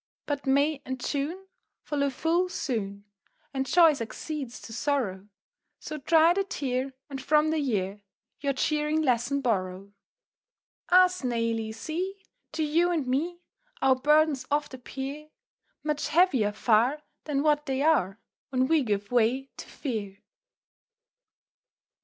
_"]But 0.25 0.47
May 0.47 0.81
and 0.83 0.99
June 0.99 1.45
Follow 1.83 2.09
full 2.09 2.49
soon, 2.49 3.05
And 3.53 3.67
joy 3.67 3.93
succeeds 3.93 4.59
to 4.63 4.73
sorrow; 4.73 5.29
So 5.79 5.97
dry 5.97 6.33
the 6.33 6.43
tear, 6.43 6.93
And 7.07 7.21
from 7.21 7.51
the 7.51 7.59
year 7.59 8.01
Your 8.39 8.53
cheering 8.53 9.03
lesson 9.03 9.41
borrow. 9.41 9.93
[Illustration: 10.89 10.89
"Ah, 10.89 11.05
Snailey! 11.05 11.71
see."] 11.71 11.71
Ah, 11.75 11.75
Snailey! 11.75 11.75
see 11.75 12.23
To 12.53 12.63
you 12.63 12.89
and 12.89 13.05
me 13.05 13.41
Our 13.79 13.95
burdens 13.95 14.47
oft 14.49 14.73
appear 14.73 15.29
Much 15.83 16.07
heavier 16.07 16.51
far 16.51 17.03
Than 17.25 17.43
what 17.43 17.67
they 17.67 17.83
are, 17.83 18.19
When 18.49 18.65
we 18.67 18.81
give 18.81 19.11
way 19.11 19.51
to 19.57 19.67
fear. 19.67 20.17